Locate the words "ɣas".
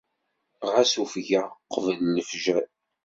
0.71-0.93